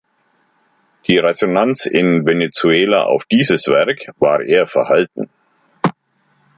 [1.07, 5.29] Die Resonanz in Venezuela auf dieses Werk war eher verhalten.